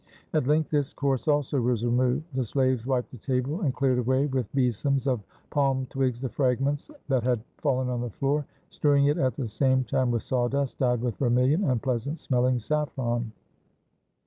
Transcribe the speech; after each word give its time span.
At 0.33 0.47
length 0.47 0.71
this 0.71 0.93
course 0.93 1.27
also 1.27 1.61
was 1.61 1.85
removed, 1.85 2.23
the 2.33 2.43
slaves 2.43 2.87
wiped 2.87 3.11
the 3.11 3.19
table, 3.19 3.61
and 3.61 3.71
cleared 3.71 3.99
away 3.99 4.25
with 4.25 4.51
besoms 4.51 5.05
of 5.05 5.21
palm 5.51 5.85
twigs 5.91 6.21
the 6.21 6.29
fragments 6.29 6.89
that 7.07 7.21
had 7.21 7.43
fallen 7.59 7.87
on 7.87 8.01
the 8.01 8.09
floor, 8.09 8.47
strewing 8.69 9.05
it 9.05 9.19
at 9.19 9.35
the 9.35 9.45
same 9.47 9.83
time 9.83 10.09
with 10.09 10.23
saw 10.23 10.47
dust, 10.47 10.79
dyed 10.79 11.01
with 11.01 11.17
vermilion 11.17 11.65
and 11.65 11.83
pleasant 11.83 12.17
smelling 12.17 12.57
saffron. 12.57 13.31